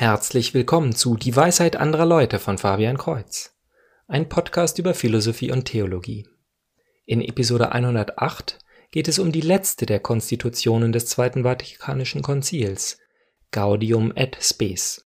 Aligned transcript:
Herzlich 0.00 0.54
willkommen 0.54 0.94
zu 0.94 1.16
Die 1.16 1.34
Weisheit 1.34 1.74
anderer 1.74 2.06
Leute 2.06 2.38
von 2.38 2.56
Fabian 2.56 2.96
Kreuz, 2.96 3.58
ein 4.06 4.28
Podcast 4.28 4.78
über 4.78 4.94
Philosophie 4.94 5.50
und 5.50 5.64
Theologie. 5.64 6.24
In 7.04 7.20
Episode 7.20 7.72
108 7.72 8.60
geht 8.92 9.08
es 9.08 9.18
um 9.18 9.32
die 9.32 9.40
letzte 9.40 9.86
der 9.86 9.98
Konstitutionen 9.98 10.92
des 10.92 11.06
Zweiten 11.06 11.42
Vatikanischen 11.42 12.22
Konzils, 12.22 13.00
Gaudium 13.50 14.12
et 14.14 14.38
Spes. 14.40 15.07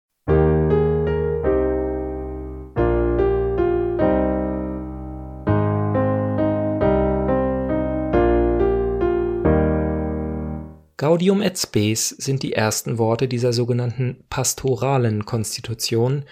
Gaudium 11.14 11.44
et 11.44 11.60
Spes 11.60 12.10
sind 12.10 12.42
die 12.42 12.54
ersten 12.54 12.98
Worte 12.98 13.28
dieser 13.28 13.54
sogenannten 13.54 14.26
pastoralen 14.30 15.26
Konstitution 15.26 16.26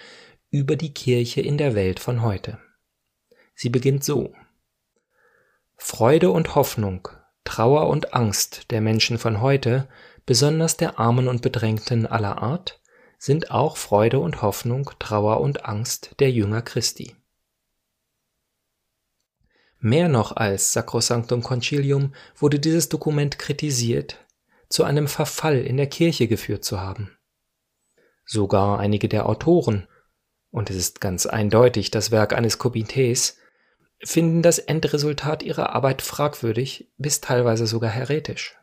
über 0.50 0.74
die 0.74 0.92
Kirche 0.92 1.40
in 1.40 1.56
der 1.56 1.76
Welt 1.76 2.00
von 2.00 2.20
heute. 2.22 2.58
Sie 3.54 3.68
beginnt 3.68 4.02
so. 4.02 4.34
Freude 5.76 6.32
und 6.32 6.56
Hoffnung, 6.56 7.06
Trauer 7.44 7.88
und 7.88 8.12
Angst 8.12 8.72
der 8.72 8.80
Menschen 8.80 9.18
von 9.18 9.40
heute, 9.40 9.86
besonders 10.26 10.78
der 10.78 10.98
Armen 10.98 11.28
und 11.28 11.42
Bedrängten 11.42 12.08
aller 12.08 12.42
Art, 12.42 12.80
sind 13.18 13.52
auch 13.52 13.76
Freude 13.76 14.18
und 14.18 14.42
Hoffnung, 14.42 14.90
Trauer 14.98 15.42
und 15.42 15.64
Angst 15.64 16.16
der 16.18 16.32
Jünger 16.32 16.60
Christi. 16.60 17.14
Mehr 19.78 20.08
noch 20.08 20.34
als 20.34 20.72
Sacrosanctum 20.72 21.44
Concilium 21.44 22.16
wurde 22.36 22.58
dieses 22.58 22.88
Dokument 22.88 23.38
kritisiert, 23.38 24.21
zu 24.72 24.84
einem 24.84 25.06
Verfall 25.06 25.58
in 25.58 25.76
der 25.76 25.86
Kirche 25.86 26.28
geführt 26.28 26.64
zu 26.64 26.80
haben. 26.80 27.16
Sogar 28.24 28.78
einige 28.78 29.08
der 29.08 29.28
Autoren, 29.28 29.86
und 30.50 30.70
es 30.70 30.76
ist 30.76 31.00
ganz 31.00 31.26
eindeutig 31.26 31.90
das 31.90 32.10
Werk 32.10 32.32
eines 32.32 32.58
Komitees, 32.58 33.38
finden 34.02 34.42
das 34.42 34.58
Endresultat 34.58 35.42
ihrer 35.42 35.70
Arbeit 35.74 36.02
fragwürdig 36.02 36.90
bis 36.96 37.20
teilweise 37.20 37.66
sogar 37.66 37.90
heretisch. 37.90 38.56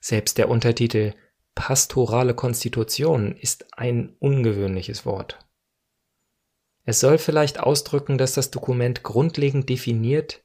Selbst 0.00 0.38
der 0.38 0.48
Untertitel 0.48 1.14
Pastorale 1.54 2.34
Konstitution 2.34 3.36
ist 3.36 3.78
ein 3.78 4.16
ungewöhnliches 4.18 5.06
Wort. 5.06 5.38
Es 6.82 6.98
soll 6.98 7.16
vielleicht 7.16 7.60
ausdrücken, 7.60 8.18
dass 8.18 8.34
das 8.34 8.50
Dokument 8.50 9.04
grundlegend 9.04 9.68
definiert, 9.68 10.42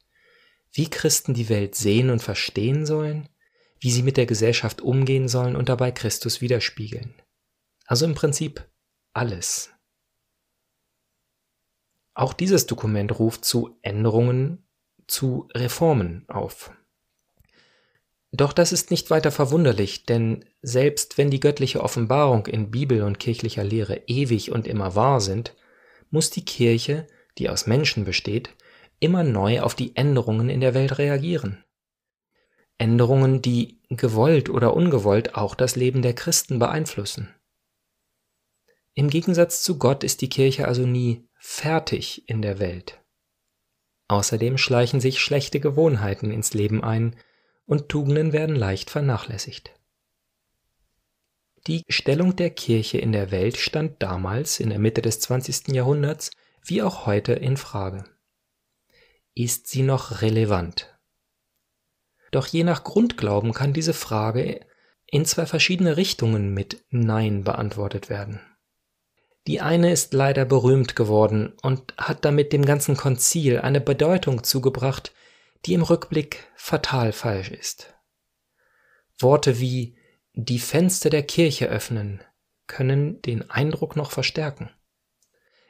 wie 0.71 0.89
Christen 0.89 1.33
die 1.33 1.49
Welt 1.49 1.73
sehen 1.73 2.11
und 2.11 2.21
verstehen 2.21 2.85
sollen 2.85 3.27
wie 3.79 3.91
sie 3.91 4.03
mit 4.03 4.17
der 4.17 4.25
Gesellschaft 4.25 4.81
umgehen 4.81 5.27
sollen 5.27 5.55
und 5.55 5.69
dabei 5.69 5.91
Christus 5.91 6.41
widerspiegeln. 6.41 7.13
Also 7.85 8.05
im 8.05 8.15
Prinzip 8.15 8.69
alles. 9.13 9.71
Auch 12.13 12.33
dieses 12.33 12.65
Dokument 12.65 13.17
ruft 13.17 13.45
zu 13.45 13.77
Änderungen, 13.81 14.67
zu 15.07 15.47
Reformen 15.53 16.27
auf. 16.27 16.71
Doch 18.31 18.53
das 18.53 18.71
ist 18.71 18.91
nicht 18.91 19.09
weiter 19.09 19.31
verwunderlich, 19.31 20.05
denn 20.05 20.45
selbst 20.61 21.17
wenn 21.17 21.31
die 21.31 21.39
göttliche 21.39 21.81
Offenbarung 21.81 22.45
in 22.45 22.69
Bibel 22.69 23.01
und 23.01 23.19
kirchlicher 23.19 23.63
Lehre 23.63 24.03
ewig 24.05 24.51
und 24.51 24.67
immer 24.67 24.95
wahr 24.95 25.19
sind, 25.19 25.55
muss 26.11 26.29
die 26.29 26.45
Kirche, 26.45 27.07
die 27.37 27.49
aus 27.49 27.65
Menschen 27.65 28.05
besteht, 28.05 28.49
immer 28.99 29.23
neu 29.23 29.61
auf 29.61 29.73
die 29.73 29.95
Änderungen 29.95 30.49
in 30.49 30.59
der 30.59 30.73
Welt 30.73 30.97
reagieren. 30.97 31.63
Änderungen, 32.79 33.41
die 33.41 33.79
gewollt 33.89 34.49
oder 34.49 34.73
ungewollt 34.73 35.35
auch 35.35 35.53
das 35.53 35.75
Leben 35.75 36.01
der 36.01 36.13
Christen 36.13 36.57
beeinflussen. 36.57 37.33
Im 38.93 39.09
Gegensatz 39.09 39.61
zu 39.61 39.77
Gott 39.77 40.03
ist 40.03 40.21
die 40.21 40.29
Kirche 40.29 40.67
also 40.67 40.85
nie 40.85 41.27
fertig 41.39 42.27
in 42.27 42.41
der 42.41 42.59
Welt. 42.59 42.99
Außerdem 44.07 44.57
schleichen 44.57 44.99
sich 44.99 45.19
schlechte 45.19 45.59
Gewohnheiten 45.59 46.31
ins 46.31 46.53
Leben 46.53 46.83
ein 46.83 47.15
und 47.65 47.89
Tugenden 47.89 48.33
werden 48.33 48.55
leicht 48.55 48.89
vernachlässigt. 48.89 49.71
Die 51.67 51.83
Stellung 51.87 52.35
der 52.35 52.49
Kirche 52.49 52.97
in 52.97 53.11
der 53.11 53.31
Welt 53.31 53.57
stand 53.57 54.01
damals 54.01 54.59
in 54.59 54.69
der 54.69 54.79
Mitte 54.79 55.01
des 55.01 55.19
20. 55.19 55.69
Jahrhunderts 55.69 56.31
wie 56.63 56.81
auch 56.81 57.05
heute 57.05 57.33
in 57.33 57.57
Frage. 57.57 58.05
Ist 59.35 59.67
sie 59.67 59.83
noch 59.83 60.21
relevant? 60.21 60.98
Doch 62.31 62.47
je 62.47 62.63
nach 62.63 62.83
Grundglauben 62.83 63.53
kann 63.53 63.73
diese 63.73 63.93
Frage 63.93 64.65
in 65.07 65.25
zwei 65.25 65.45
verschiedene 65.45 65.97
Richtungen 65.97 66.53
mit 66.53 66.83
Nein 66.89 67.43
beantwortet 67.43 68.09
werden. 68.09 68.39
Die 69.47 69.61
eine 69.61 69.91
ist 69.91 70.13
leider 70.13 70.45
berühmt 70.45 70.95
geworden 70.95 71.53
und 71.63 71.93
hat 71.97 72.25
damit 72.25 72.53
dem 72.53 72.65
ganzen 72.65 72.95
Konzil 72.95 73.59
eine 73.59 73.81
Bedeutung 73.81 74.43
zugebracht, 74.43 75.11
die 75.65 75.73
im 75.73 75.81
Rückblick 75.81 76.47
fatal 76.55 77.11
falsch 77.11 77.49
ist. 77.49 77.95
Worte 79.17 79.59
wie 79.59 79.97
die 80.33 80.59
Fenster 80.59 81.09
der 81.09 81.23
Kirche 81.23 81.67
öffnen 81.67 82.21
können 82.67 83.21
den 83.23 83.49
Eindruck 83.49 83.95
noch 83.95 84.11
verstärken. 84.11 84.69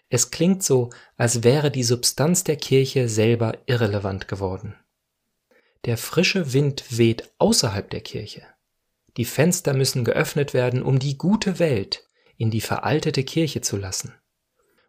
Es 0.10 0.32
klingt 0.32 0.64
so, 0.64 0.90
als 1.18 1.44
wäre 1.44 1.72
die 1.72 1.84
Substanz 1.84 2.44
der 2.44 2.58
Kirche 2.58 3.08
selber 3.08 3.58
irrelevant 3.68 4.28
geworden. 4.28 4.76
Der 5.86 5.98
frische 5.98 6.54
Wind 6.54 6.98
weht 6.98 7.32
außerhalb 7.38 7.90
der 7.90 8.02
Kirche. 8.02 8.46
Die 9.18 9.26
Fenster 9.26 9.74
müssen 9.74 10.04
geöffnet 10.04 10.54
werden, 10.54 10.84
um 10.84 11.00
die 11.00 11.18
gute 11.18 11.60
Welt 11.60 12.08
in 12.38 12.52
die 12.52 12.62
veraltete 12.62 13.24
Kirche 13.24 13.62
zu 13.62 13.78
lassen. 13.78 14.14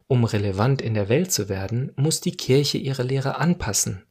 Um 0.07 0.25
relevant 0.25 0.83
in 0.83 0.95
der 0.95 1.09
Welt 1.09 1.33
zu 1.33 1.49
werden, 1.49 1.93
muss 1.97 2.21
die 2.21 2.37
Kirche 2.37 2.79
ihre 2.79 3.03
Lehre 3.03 3.39
anpassen, 3.39 4.05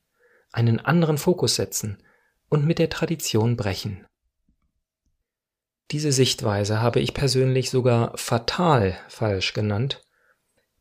einen 0.51 0.79
anderen 0.79 1.17
Fokus 1.17 1.55
setzen 1.55 2.01
und 2.49 2.65
mit 2.65 2.79
der 2.79 2.89
Tradition 2.89 3.57
brechen. 3.57 4.05
Diese 5.91 6.11
Sichtweise 6.11 6.81
habe 6.81 6.99
ich 6.99 7.13
persönlich 7.13 7.69
sogar 7.69 8.17
fatal 8.17 8.97
falsch 9.07 9.53
genannt, 9.53 10.03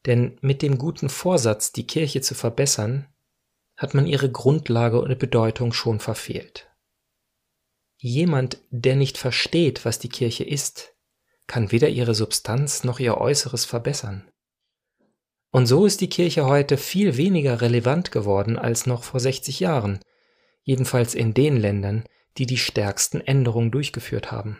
denn 0.06 0.38
mit 0.41 0.62
dem 0.62 0.78
guten 0.78 1.09
Vorsatz, 1.09 1.72
die 1.72 1.86
Kirche 1.86 2.20
zu 2.20 2.34
verbessern, 2.34 3.06
hat 3.78 3.94
man 3.94 4.06
ihre 4.06 4.31
Grundlage 4.31 5.00
und 5.00 5.19
Bedeutung 5.19 5.72
schon 5.72 6.00
verfehlt. 6.00 6.69
Jemand, 7.97 8.59
der 8.71 8.97
nicht 8.97 9.16
versteht, 9.16 9.84
was 9.84 9.99
die 9.99 10.09
Kirche 10.09 10.44
ist, 10.44 10.94
kann 11.47 11.72
weder 11.72 11.89
ihre 11.89 12.15
Substanz 12.15 12.84
noch 12.84 12.99
ihr 13.00 13.16
Äußeres 13.16 13.65
verbessern. 13.65 14.28
Und 15.50 15.66
so 15.66 15.87
ist 15.87 16.00
die 16.00 16.11
Kirche 16.11 16.44
heute 16.44 16.77
viel 16.77 17.16
weniger 17.16 17.61
relevant 17.61 18.12
geworden 18.12 18.59
als 18.59 18.87
noch 18.87 19.03
vor 19.03 19.21
60 19.21 19.61
Jahren, 19.61 20.00
jedenfalls 20.62 21.15
in 21.15 21.33
den 21.33 21.56
Ländern, 21.56 22.05
die 22.37 22.47
die 22.47 22.59
stärksten 22.59 23.21
Änderungen 23.21 23.71
durchgeführt 23.71 24.31
haben. 24.31 24.59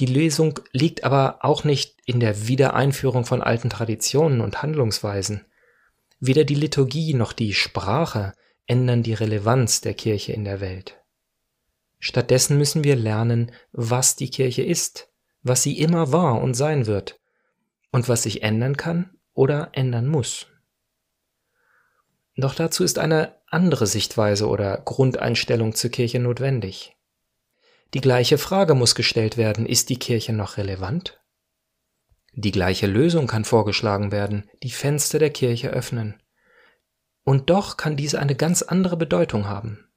Die 0.00 0.06
Lösung 0.06 0.58
liegt 0.72 1.04
aber 1.04 1.38
auch 1.42 1.64
nicht 1.64 1.98
in 2.06 2.18
der 2.18 2.48
Wiedereinführung 2.48 3.24
von 3.24 3.42
alten 3.42 3.70
Traditionen 3.70 4.40
und 4.40 4.62
Handlungsweisen, 4.62 5.44
Weder 6.20 6.44
die 6.44 6.54
Liturgie 6.54 7.14
noch 7.14 7.32
die 7.32 7.54
Sprache 7.54 8.34
ändern 8.66 9.02
die 9.02 9.14
Relevanz 9.14 9.80
der 9.80 9.94
Kirche 9.94 10.32
in 10.32 10.44
der 10.44 10.60
Welt. 10.60 11.00
Stattdessen 11.98 12.58
müssen 12.58 12.84
wir 12.84 12.96
lernen, 12.96 13.52
was 13.72 14.16
die 14.16 14.30
Kirche 14.30 14.62
ist, 14.62 15.08
was 15.42 15.62
sie 15.62 15.78
immer 15.78 16.12
war 16.12 16.40
und 16.40 16.54
sein 16.54 16.86
wird 16.86 17.20
und 17.92 18.08
was 18.08 18.24
sich 18.24 18.42
ändern 18.42 18.76
kann 18.76 19.10
oder 19.32 19.70
ändern 19.72 20.06
muss. 20.06 20.46
Doch 22.36 22.54
dazu 22.54 22.84
ist 22.84 22.98
eine 22.98 23.36
andere 23.46 23.86
Sichtweise 23.86 24.48
oder 24.48 24.78
Grundeinstellung 24.78 25.74
zur 25.74 25.90
Kirche 25.90 26.18
notwendig. 26.18 26.96
Die 27.94 28.00
gleiche 28.00 28.38
Frage 28.38 28.74
muss 28.74 28.94
gestellt 28.94 29.36
werden, 29.36 29.66
ist 29.66 29.88
die 29.88 29.98
Kirche 29.98 30.32
noch 30.32 30.56
relevant? 30.56 31.20
Die 32.36 32.50
gleiche 32.50 32.88
Lösung 32.88 33.28
kann 33.28 33.44
vorgeschlagen 33.44 34.10
werden, 34.10 34.50
die 34.62 34.70
Fenster 34.70 35.20
der 35.20 35.30
Kirche 35.30 35.70
öffnen. 35.70 36.20
Und 37.22 37.48
doch 37.48 37.76
kann 37.76 37.96
diese 37.96 38.18
eine 38.18 38.34
ganz 38.34 38.62
andere 38.62 38.96
Bedeutung 38.96 39.48
haben. 39.48 39.88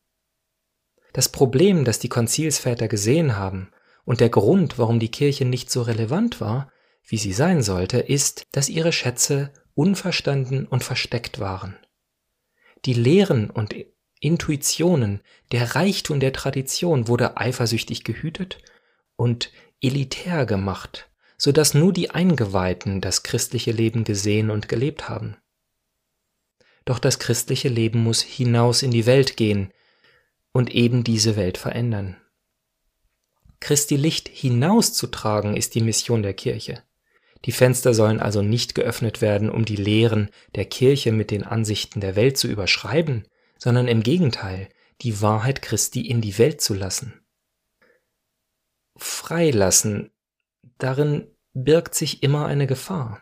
Das 1.14 1.30
Problem, 1.30 1.84
das 1.84 1.98
die 1.98 2.10
Konzilsväter 2.10 2.88
gesehen 2.88 3.36
haben 3.38 3.72
und 4.06 4.20
der 4.20 4.30
Grund, 4.30 4.78
warum 4.78 5.00
die 5.00 5.10
Kirche 5.10 5.46
nicht 5.46 5.72
so 5.72 5.82
relevant 5.82 6.40
war, 6.40 6.72
wie 7.04 7.18
sie 7.18 7.34
sein 7.34 7.64
sollte, 7.64 7.98
ist, 7.98 8.46
dass 8.52 8.70
ihre 8.70 8.92
Schätze 8.92 9.52
unverstanden 9.74 10.68
und 10.68 10.84
versteckt 10.84 11.40
waren. 11.40 11.76
Die 12.86 12.94
Lehren 12.94 13.50
und 13.50 13.76
Intuitionen, 14.20 15.22
der 15.52 15.76
Reichtum 15.76 16.20
der 16.20 16.34
Tradition 16.34 17.08
wurde 17.08 17.38
eifersüchtig 17.38 18.04
gehütet 18.04 18.60
und 19.16 19.52
elitär 19.82 20.46
gemacht 20.46 21.10
so 21.38 21.52
dass 21.52 21.74
nur 21.74 21.94
die 21.94 22.10
Eingeweihten 22.10 23.00
das 23.00 23.24
christliche 23.24 23.72
Leben 23.72 24.04
gesehen 24.04 24.50
und 24.50 24.68
gelebt 24.68 25.08
haben. 25.08 25.38
Doch 26.86 27.00
das 27.00 27.20
christliche 27.20 27.70
Leben 27.70 28.04
muss 28.04 28.22
hinaus 28.22 28.82
in 28.82 28.92
die 28.92 29.06
Welt 29.06 29.38
gehen 29.38 29.72
und 30.52 30.74
eben 30.74 31.04
diese 31.04 31.36
Welt 31.36 31.58
verändern. 31.58 32.18
Christi 33.60 33.96
Licht 33.96 34.30
hinauszutragen 34.30 35.56
ist 35.56 35.76
die 35.76 35.82
Mission 35.82 36.24
der 36.24 36.34
Kirche. 36.34 36.84
Die 37.46 37.52
Fenster 37.52 37.94
sollen 37.94 38.20
also 38.20 38.42
nicht 38.42 38.76
geöffnet 38.76 39.22
werden, 39.22 39.50
um 39.50 39.66
die 39.66 39.76
Lehren 39.76 40.30
der 40.56 40.66
Kirche 40.66 41.12
mit 41.12 41.32
den 41.32 41.44
Ansichten 41.44 42.02
der 42.02 42.16
Welt 42.16 42.38
zu 42.38 42.48
überschreiben, 42.48 43.28
sondern 43.58 43.88
im 43.88 44.04
Gegenteil, 44.04 44.70
die 45.02 45.22
Wahrheit 45.22 45.62
Christi 45.62 46.02
in 46.02 46.22
die 46.22 46.38
Welt 46.38 46.62
zu 46.62 46.74
lassen. 46.74 47.22
Freilassen, 48.96 50.12
darin 50.78 51.28
birgt 51.54 51.96
sich 51.96 52.24
immer 52.24 52.46
eine 52.46 52.68
Gefahr. 52.68 53.22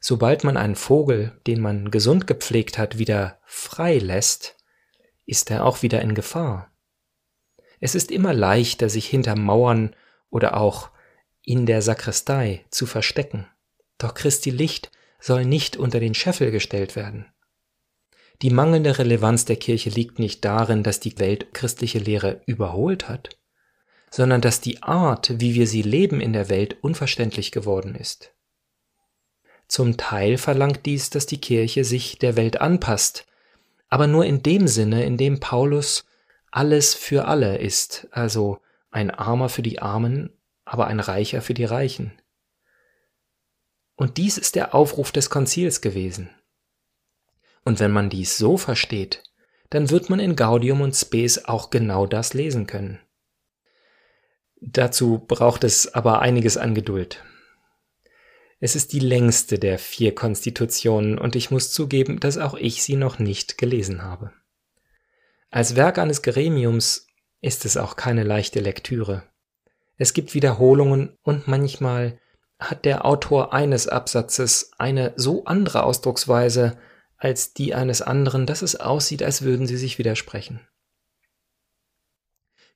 Sobald 0.00 0.44
man 0.44 0.56
einen 0.56 0.76
Vogel, 0.76 1.40
den 1.46 1.60
man 1.60 1.90
gesund 1.90 2.26
gepflegt 2.26 2.76
hat, 2.76 2.98
wieder 2.98 3.40
frei 3.46 3.98
lässt, 3.98 4.56
ist 5.24 5.50
er 5.50 5.64
auch 5.64 5.82
wieder 5.82 6.02
in 6.02 6.14
Gefahr. 6.14 6.70
Es 7.80 7.94
ist 7.94 8.10
immer 8.10 8.34
leichter, 8.34 8.88
sich 8.88 9.06
hinter 9.06 9.36
Mauern 9.36 9.96
oder 10.30 10.56
auch 10.56 10.90
in 11.42 11.66
der 11.66 11.82
Sakristei 11.82 12.64
zu 12.70 12.86
verstecken. 12.86 13.46
Doch 13.98 14.14
Christi 14.14 14.50
Licht 14.50 14.90
soll 15.20 15.44
nicht 15.44 15.76
unter 15.76 16.00
den 16.00 16.14
Scheffel 16.14 16.50
gestellt 16.50 16.96
werden. 16.96 17.26
Die 18.42 18.50
mangelnde 18.50 18.98
Relevanz 18.98 19.44
der 19.44 19.56
Kirche 19.56 19.90
liegt 19.90 20.18
nicht 20.18 20.44
darin, 20.44 20.82
dass 20.82 21.00
die 21.00 21.18
Welt 21.18 21.54
christliche 21.54 21.98
Lehre 21.98 22.42
überholt 22.46 23.08
hat, 23.08 23.30
sondern 24.14 24.40
dass 24.40 24.60
die 24.60 24.80
Art, 24.80 25.40
wie 25.40 25.56
wir 25.56 25.66
sie 25.66 25.82
leben 25.82 26.20
in 26.20 26.32
der 26.32 26.48
Welt, 26.48 26.76
unverständlich 26.82 27.50
geworden 27.50 27.96
ist. 27.96 28.32
Zum 29.66 29.96
Teil 29.96 30.38
verlangt 30.38 30.86
dies, 30.86 31.10
dass 31.10 31.26
die 31.26 31.40
Kirche 31.40 31.82
sich 31.82 32.16
der 32.20 32.36
Welt 32.36 32.60
anpasst, 32.60 33.26
aber 33.88 34.06
nur 34.06 34.24
in 34.24 34.40
dem 34.40 34.68
Sinne, 34.68 35.04
in 35.04 35.16
dem 35.16 35.40
Paulus 35.40 36.04
alles 36.52 36.94
für 36.94 37.24
alle 37.24 37.58
ist, 37.58 38.06
also 38.12 38.60
ein 38.92 39.10
Armer 39.10 39.48
für 39.48 39.62
die 39.62 39.82
Armen, 39.82 40.30
aber 40.64 40.86
ein 40.86 41.00
Reicher 41.00 41.42
für 41.42 41.54
die 41.54 41.64
Reichen. 41.64 42.12
Und 43.96 44.16
dies 44.16 44.38
ist 44.38 44.54
der 44.54 44.76
Aufruf 44.76 45.10
des 45.10 45.28
Konzils 45.28 45.80
gewesen. 45.80 46.30
Und 47.64 47.80
wenn 47.80 47.90
man 47.90 48.10
dies 48.10 48.38
so 48.38 48.58
versteht, 48.58 49.24
dann 49.70 49.90
wird 49.90 50.08
man 50.08 50.20
in 50.20 50.36
Gaudium 50.36 50.82
und 50.82 50.94
Spes 50.94 51.46
auch 51.46 51.70
genau 51.70 52.06
das 52.06 52.32
lesen 52.32 52.68
können. 52.68 53.00
Dazu 54.66 55.18
braucht 55.18 55.62
es 55.62 55.92
aber 55.92 56.20
einiges 56.22 56.56
an 56.56 56.74
Geduld. 56.74 57.22
Es 58.60 58.74
ist 58.74 58.94
die 58.94 59.00
längste 59.00 59.58
der 59.58 59.78
vier 59.78 60.14
Konstitutionen 60.14 61.18
und 61.18 61.36
ich 61.36 61.50
muss 61.50 61.70
zugeben, 61.70 62.18
dass 62.18 62.38
auch 62.38 62.54
ich 62.54 62.82
sie 62.82 62.96
noch 62.96 63.18
nicht 63.18 63.58
gelesen 63.58 64.02
habe. 64.02 64.32
Als 65.50 65.76
Werk 65.76 65.98
eines 65.98 66.22
Gremiums 66.22 67.08
ist 67.42 67.66
es 67.66 67.76
auch 67.76 67.96
keine 67.96 68.24
leichte 68.24 68.60
Lektüre. 68.60 69.24
Es 69.98 70.14
gibt 70.14 70.32
Wiederholungen 70.32 71.18
und 71.22 71.46
manchmal 71.46 72.18
hat 72.58 72.86
der 72.86 73.04
Autor 73.04 73.52
eines 73.52 73.86
Absatzes 73.86 74.70
eine 74.78 75.12
so 75.16 75.44
andere 75.44 75.82
Ausdrucksweise 75.82 76.78
als 77.18 77.52
die 77.52 77.74
eines 77.74 78.00
anderen, 78.00 78.46
dass 78.46 78.62
es 78.62 78.76
aussieht, 78.76 79.22
als 79.22 79.42
würden 79.42 79.66
sie 79.66 79.76
sich 79.76 79.98
widersprechen. 79.98 80.60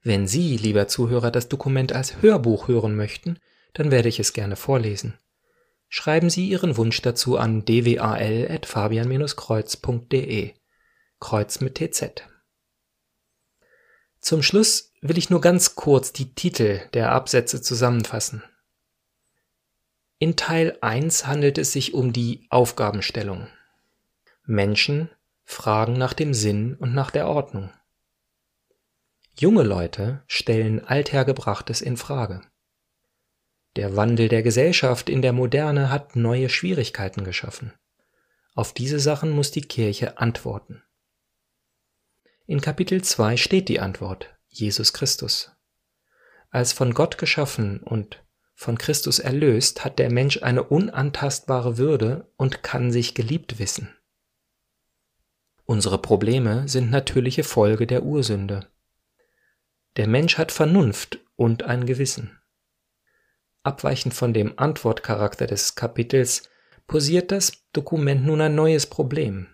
Wenn 0.08 0.26
Sie, 0.26 0.56
lieber 0.56 0.88
Zuhörer, 0.88 1.30
das 1.30 1.50
Dokument 1.50 1.92
als 1.92 2.22
Hörbuch 2.22 2.66
hören 2.66 2.96
möchten, 2.96 3.38
dann 3.74 3.90
werde 3.90 4.08
ich 4.08 4.18
es 4.18 4.32
gerne 4.32 4.56
vorlesen. 4.56 5.18
Schreiben 5.90 6.30
Sie 6.30 6.48
Ihren 6.48 6.78
Wunsch 6.78 7.02
dazu 7.02 7.36
an 7.36 7.66
dwal.fabian-kreuz.de. 7.66 10.54
Kreuz 11.20 11.60
mit 11.60 11.74
TZ. 11.74 12.22
Zum 14.18 14.42
Schluss 14.42 14.94
will 15.02 15.18
ich 15.18 15.28
nur 15.28 15.42
ganz 15.42 15.74
kurz 15.74 16.14
die 16.14 16.34
Titel 16.34 16.80
der 16.94 17.12
Absätze 17.12 17.60
zusammenfassen. 17.60 18.42
In 20.18 20.36
Teil 20.36 20.78
1 20.80 21.26
handelt 21.26 21.58
es 21.58 21.72
sich 21.72 21.92
um 21.92 22.14
die 22.14 22.46
Aufgabenstellung. 22.48 23.48
Menschen 24.46 25.10
fragen 25.44 25.98
nach 25.98 26.14
dem 26.14 26.32
Sinn 26.32 26.76
und 26.76 26.94
nach 26.94 27.10
der 27.10 27.28
Ordnung. 27.28 27.70
Junge 29.40 29.62
Leute 29.62 30.24
stellen 30.26 30.84
Althergebrachtes 30.84 31.80
in 31.80 31.96
Frage. 31.96 32.40
Der 33.76 33.94
Wandel 33.94 34.28
der 34.28 34.42
Gesellschaft 34.42 35.08
in 35.08 35.22
der 35.22 35.32
Moderne 35.32 35.92
hat 35.92 36.16
neue 36.16 36.48
Schwierigkeiten 36.48 37.22
geschaffen. 37.22 37.72
Auf 38.56 38.74
diese 38.74 38.98
Sachen 38.98 39.30
muss 39.30 39.52
die 39.52 39.62
Kirche 39.62 40.18
antworten. 40.18 40.82
In 42.46 42.60
Kapitel 42.60 43.00
2 43.00 43.36
steht 43.36 43.68
die 43.68 43.78
Antwort, 43.78 44.36
Jesus 44.48 44.92
Christus. 44.92 45.52
Als 46.50 46.72
von 46.72 46.92
Gott 46.92 47.16
geschaffen 47.16 47.78
und 47.78 48.24
von 48.56 48.76
Christus 48.76 49.20
erlöst, 49.20 49.84
hat 49.84 50.00
der 50.00 50.10
Mensch 50.10 50.42
eine 50.42 50.64
unantastbare 50.64 51.78
Würde 51.78 52.28
und 52.36 52.64
kann 52.64 52.90
sich 52.90 53.14
geliebt 53.14 53.60
wissen. 53.60 53.96
Unsere 55.64 55.98
Probleme 55.98 56.66
sind 56.68 56.90
natürliche 56.90 57.44
Folge 57.44 57.86
der 57.86 58.02
Ursünde. 58.02 58.66
Der 59.98 60.06
Mensch 60.06 60.38
hat 60.38 60.52
Vernunft 60.52 61.18
und 61.34 61.64
ein 61.64 61.84
Gewissen. 61.84 62.40
Abweichend 63.64 64.14
von 64.14 64.32
dem 64.32 64.56
Antwortcharakter 64.56 65.46
des 65.48 65.74
Kapitels 65.74 66.48
posiert 66.86 67.32
das 67.32 67.64
Dokument 67.72 68.24
nun 68.24 68.40
ein 68.40 68.54
neues 68.54 68.86
Problem 68.86 69.48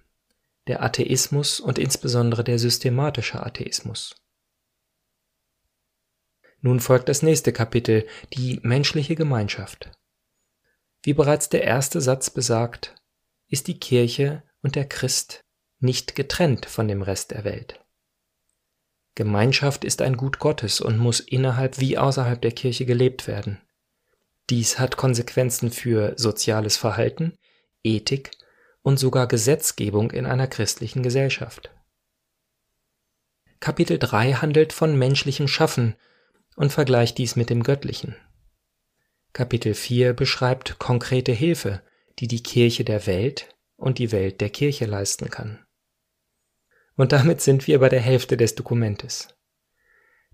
der 0.66 0.82
Atheismus 0.82 1.60
und 1.60 1.78
insbesondere 1.78 2.44
der 2.44 2.58
systematische 2.58 3.44
Atheismus. 3.44 4.14
Nun 6.60 6.80
folgt 6.80 7.08
das 7.08 7.22
nächste 7.22 7.52
Kapitel, 7.52 8.06
die 8.32 8.60
menschliche 8.62 9.14
Gemeinschaft. 9.14 9.92
Wie 11.02 11.12
bereits 11.12 11.50
der 11.50 11.64
erste 11.64 12.00
Satz 12.00 12.30
besagt, 12.30 12.94
ist 13.48 13.66
die 13.66 13.78
Kirche 13.78 14.42
und 14.62 14.74
der 14.74 14.88
Christ 14.88 15.44
nicht 15.80 16.14
getrennt 16.14 16.64
von 16.64 16.88
dem 16.88 17.02
Rest 17.02 17.32
der 17.32 17.44
Welt. 17.44 17.83
Gemeinschaft 19.14 19.84
ist 19.84 20.02
ein 20.02 20.16
Gut 20.16 20.38
Gottes 20.38 20.80
und 20.80 20.98
muss 20.98 21.20
innerhalb 21.20 21.78
wie 21.78 21.98
außerhalb 21.98 22.40
der 22.40 22.52
Kirche 22.52 22.84
gelebt 22.84 23.28
werden. 23.28 23.60
Dies 24.50 24.78
hat 24.78 24.96
Konsequenzen 24.96 25.70
für 25.70 26.14
soziales 26.16 26.76
Verhalten, 26.76 27.38
Ethik 27.82 28.32
und 28.82 28.98
sogar 28.98 29.28
Gesetzgebung 29.28 30.10
in 30.10 30.26
einer 30.26 30.46
christlichen 30.46 31.02
Gesellschaft. 31.02 31.70
Kapitel 33.60 33.98
3 33.98 34.34
handelt 34.34 34.72
von 34.72 34.98
menschlichem 34.98 35.48
Schaffen 35.48 35.94
und 36.56 36.72
vergleicht 36.72 37.16
dies 37.16 37.36
mit 37.36 37.50
dem 37.50 37.62
Göttlichen. 37.62 38.16
Kapitel 39.32 39.74
4 39.74 40.12
beschreibt 40.12 40.78
konkrete 40.78 41.32
Hilfe, 41.32 41.82
die 42.18 42.28
die 42.28 42.42
Kirche 42.42 42.84
der 42.84 43.06
Welt 43.06 43.56
und 43.76 43.98
die 43.98 44.12
Welt 44.12 44.40
der 44.40 44.50
Kirche 44.50 44.86
leisten 44.86 45.30
kann. 45.30 45.63
Und 46.96 47.12
damit 47.12 47.40
sind 47.40 47.66
wir 47.66 47.80
bei 47.80 47.88
der 47.88 48.00
Hälfte 48.00 48.36
des 48.36 48.54
Dokumentes. 48.54 49.28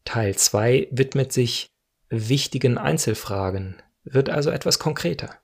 Teil 0.05 0.35
2 0.35 0.88
widmet 0.90 1.33
sich 1.33 1.71
wichtigen 2.09 2.79
Einzelfragen, 2.79 3.83
wird 4.05 4.29
also 4.29 4.50
etwas 4.50 4.79
konkreter. 4.79 5.38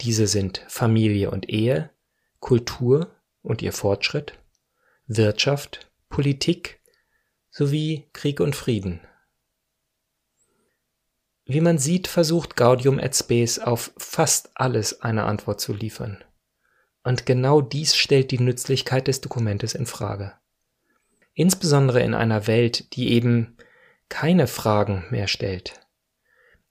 Diese 0.00 0.26
sind 0.26 0.64
Familie 0.68 1.30
und 1.30 1.48
Ehe, 1.48 1.90
Kultur 2.40 3.14
und 3.42 3.62
ihr 3.62 3.72
Fortschritt, 3.72 4.34
Wirtschaft, 5.06 5.90
Politik 6.08 6.80
sowie 7.50 8.08
Krieg 8.12 8.40
und 8.40 8.56
Frieden. 8.56 9.00
Wie 11.46 11.60
man 11.60 11.78
sieht, 11.78 12.08
versucht 12.08 12.56
Gaudium 12.56 12.98
et 12.98 13.14
Spes 13.14 13.58
auf 13.58 13.92
fast 13.98 14.50
alles 14.54 15.02
eine 15.02 15.24
Antwort 15.24 15.60
zu 15.60 15.72
liefern. 15.72 16.24
Und 17.04 17.26
genau 17.26 17.60
dies 17.60 17.94
stellt 17.94 18.30
die 18.30 18.40
Nützlichkeit 18.40 19.06
des 19.06 19.20
Dokumentes 19.20 19.74
in 19.74 19.86
Frage. 19.86 20.32
Insbesondere 21.34 22.02
in 22.02 22.14
einer 22.14 22.46
Welt, 22.46 22.96
die 22.96 23.12
eben 23.12 23.56
keine 24.08 24.46
Fragen 24.46 25.04
mehr 25.10 25.28
stellt. 25.28 25.80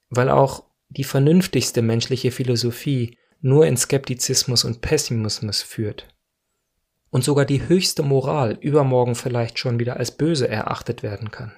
Weil 0.10 0.30
auch 0.30 0.66
die 0.90 1.04
vernünftigste 1.04 1.82
menschliche 1.82 2.32
Philosophie 2.32 3.18
nur 3.42 3.68
in 3.68 3.78
Skeptizismus 3.78 4.64
und 4.64 4.82
Pessimismus 4.82 5.62
führt. 5.62 6.08
Und 7.10 7.24
sogar 7.24 7.46
die 7.46 7.68
höchste 7.68 8.02
Moral 8.02 8.58
übermorgen 8.60 9.16
vielleicht 9.16 9.60
schon 9.60 9.80
wieder 9.80 9.98
als 9.98 10.18
böse 10.18 10.48
erachtet 10.48 11.04
werden 11.04 11.30
kann. 11.30 11.54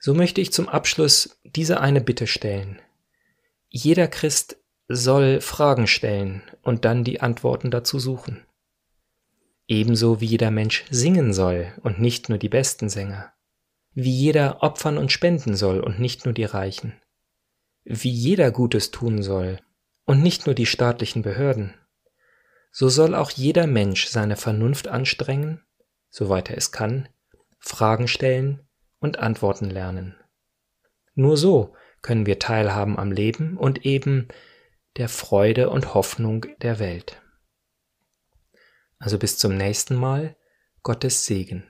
So 0.00 0.14
möchte 0.14 0.40
ich 0.40 0.52
zum 0.52 0.68
Abschluss 0.68 1.38
diese 1.44 1.80
eine 1.80 2.00
Bitte 2.00 2.26
stellen. 2.26 2.80
Jeder 3.68 4.08
Christ 4.08 4.59
soll 4.92 5.40
Fragen 5.40 5.86
stellen 5.86 6.42
und 6.62 6.84
dann 6.84 7.04
die 7.04 7.20
Antworten 7.20 7.70
dazu 7.70 7.98
suchen. 7.98 8.44
Ebenso 9.66 10.20
wie 10.20 10.26
jeder 10.26 10.50
Mensch 10.50 10.84
singen 10.90 11.32
soll 11.32 11.72
und 11.82 12.00
nicht 12.00 12.28
nur 12.28 12.38
die 12.38 12.48
besten 12.48 12.88
Sänger. 12.88 13.32
Wie 13.92 14.10
jeder 14.10 14.62
opfern 14.62 14.98
und 14.98 15.12
spenden 15.12 15.54
soll 15.54 15.80
und 15.80 16.00
nicht 16.00 16.24
nur 16.24 16.34
die 16.34 16.44
Reichen 16.44 17.00
wie 17.84 18.10
jeder 18.10 18.50
Gutes 18.50 18.90
tun 18.90 19.22
soll 19.22 19.58
und 20.04 20.22
nicht 20.22 20.46
nur 20.46 20.54
die 20.54 20.66
staatlichen 20.66 21.22
Behörden, 21.22 21.74
so 22.70 22.88
soll 22.88 23.14
auch 23.14 23.30
jeder 23.30 23.66
Mensch 23.66 24.06
seine 24.06 24.36
Vernunft 24.36 24.88
anstrengen, 24.88 25.62
soweit 26.08 26.50
er 26.50 26.56
es 26.56 26.72
kann, 26.72 27.08
Fragen 27.58 28.08
stellen 28.08 28.60
und 29.00 29.18
antworten 29.18 29.70
lernen. 29.70 30.16
Nur 31.14 31.36
so 31.36 31.74
können 32.02 32.26
wir 32.26 32.38
teilhaben 32.38 32.98
am 32.98 33.12
Leben 33.12 33.56
und 33.56 33.84
eben 33.84 34.28
der 34.96 35.08
Freude 35.08 35.70
und 35.70 35.94
Hoffnung 35.94 36.46
der 36.60 36.78
Welt. 36.78 37.22
Also 38.98 39.18
bis 39.18 39.38
zum 39.38 39.56
nächsten 39.56 39.94
Mal, 39.94 40.36
Gottes 40.82 41.26
Segen. 41.26 41.64